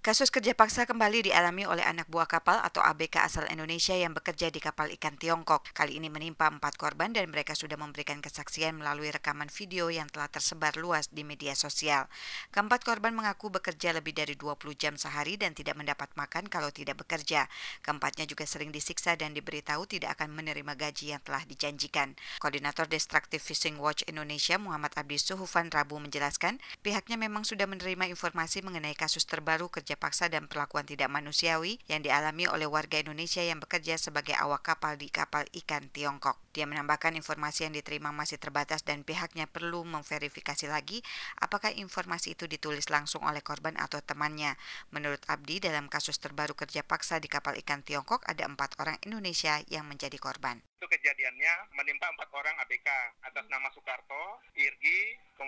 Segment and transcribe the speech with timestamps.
[0.00, 4.48] Kasus kerja paksa kembali dialami oleh anak buah kapal atau ABK asal Indonesia yang bekerja
[4.48, 5.76] di kapal ikan Tiongkok.
[5.76, 10.32] Kali ini menimpa empat korban dan mereka sudah memberikan kesaksian melalui rekaman video yang telah
[10.32, 12.08] tersebar luas di media sosial.
[12.48, 16.96] Keempat korban mengaku bekerja lebih dari 20 jam sehari dan tidak mendapat makan kalau tidak
[17.04, 17.44] bekerja.
[17.84, 22.16] Keempatnya juga sering disiksa dan diberitahu tidak akan menerima gaji yang telah dijanjikan.
[22.40, 28.64] Koordinator Destructive Fishing Watch Indonesia Muhammad Abdi Suhufan Rabu menjelaskan, pihaknya memang sudah menerima informasi
[28.64, 33.42] mengenai kasus terbaru kerja kerja paksa dan perlakuan tidak manusiawi yang dialami oleh warga Indonesia
[33.42, 36.38] yang bekerja sebagai awak kapal di kapal ikan Tiongkok.
[36.54, 41.02] Dia menambahkan informasi yang diterima masih terbatas dan pihaknya perlu memverifikasi lagi
[41.42, 44.54] apakah informasi itu ditulis langsung oleh korban atau temannya.
[44.94, 49.58] Menurut Abdi, dalam kasus terbaru kerja paksa di kapal ikan Tiongkok ada empat orang Indonesia
[49.74, 50.62] yang menjadi korban.
[50.78, 52.88] Itu kejadiannya menimpa empat orang ABK
[53.26, 54.89] atas nama Soekarto, Irgi,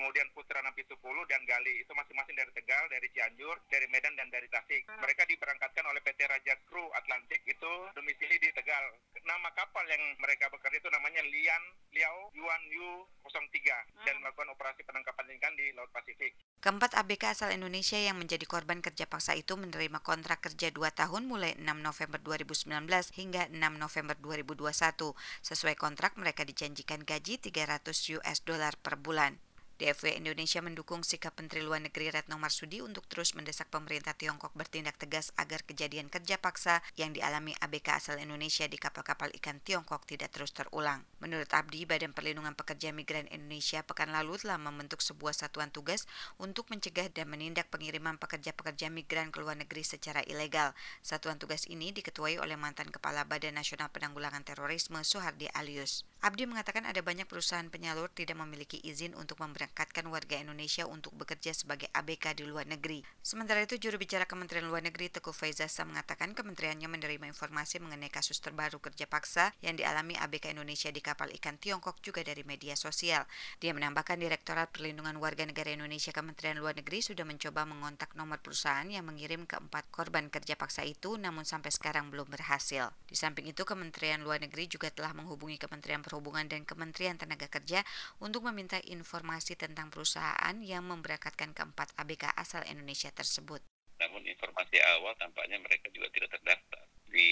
[0.03, 1.79] kemudian Putra Nampitupulu dan Gali.
[1.87, 4.83] Itu masing-masing dari Tegal, dari Cianjur, dari Medan dan dari Tasik.
[4.91, 8.99] Mereka diberangkatkan oleh PT Raja Kru Atlantik itu domisili di Tegal.
[9.23, 11.63] Nama kapal yang mereka bekerja itu namanya Lian
[11.95, 16.35] Liao Yuan Yu 03 dan melakukan operasi penangkapan ikan di Laut Pasifik.
[16.59, 21.31] Keempat ABK asal Indonesia yang menjadi korban kerja paksa itu menerima kontrak kerja 2 tahun
[21.31, 25.15] mulai 6 November 2019 hingga 6 November 2021.
[25.47, 29.52] Sesuai kontrak mereka dijanjikan gaji 300 US dollar per bulan.
[29.83, 34.95] DFW Indonesia mendukung sikap Menteri Luar Negeri Retno Marsudi untuk terus mendesak pemerintah Tiongkok bertindak
[34.95, 40.31] tegas agar kejadian kerja paksa yang dialami ABK asal Indonesia di kapal-kapal ikan Tiongkok tidak
[40.31, 41.03] terus terulang.
[41.19, 46.07] Menurut Abdi, Badan Perlindungan Pekerja Migran Indonesia pekan lalu telah membentuk sebuah satuan tugas
[46.39, 50.79] untuk mencegah dan menindak pengiriman pekerja-pekerja migran ke luar negeri secara ilegal.
[51.03, 56.07] Satuan tugas ini diketuai oleh mantan Kepala Badan Nasional Penanggulangan Terorisme Soehardi Alius.
[56.23, 61.17] Abdi mengatakan ada banyak perusahaan penyalur tidak memiliki izin untuk memberangkatkan memberangkatkan warga Indonesia untuk
[61.17, 63.01] bekerja sebagai ABK di luar negeri.
[63.25, 68.37] Sementara itu, juru bicara Kementerian Luar Negeri Teguh Faizasa mengatakan kementeriannya menerima informasi mengenai kasus
[68.45, 73.25] terbaru kerja paksa yang dialami ABK Indonesia di kapal ikan Tiongkok juga dari media sosial.
[73.65, 78.85] Dia menambahkan Direktorat Perlindungan Warga Negara Indonesia Kementerian Luar Negeri sudah mencoba mengontak nomor perusahaan
[78.85, 82.93] yang mengirim keempat korban kerja paksa itu namun sampai sekarang belum berhasil.
[83.09, 87.81] Di samping itu, Kementerian Luar Negeri juga telah menghubungi Kementerian Perhubungan dan Kementerian Tenaga Kerja
[88.21, 93.63] untuk meminta informasi tentang perusahaan yang memberangkatkan keempat ABK asal Indonesia tersebut.
[94.03, 97.29] Namun informasi awal tampaknya mereka juga tidak terdaftar di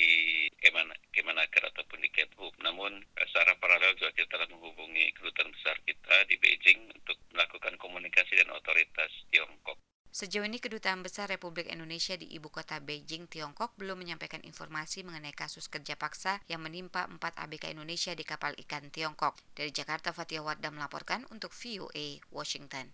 [1.11, 2.55] Kemenaker ataupun di Kethub.
[2.63, 8.39] Namun secara paralel juga kita telah menghubungi kedutaan besar kita di Beijing untuk melakukan komunikasi
[8.39, 8.90] dengan otoritas.
[10.20, 15.32] Sejauh ini Kedutaan Besar Republik Indonesia di ibu kota Beijing, Tiongkok belum menyampaikan informasi mengenai
[15.32, 19.41] kasus kerja paksa yang menimpa empat ABK Indonesia di kapal ikan Tiongkok.
[19.56, 22.84] Dari Jakarta, Fatia Wardah melaporkan untuk VOA Washington.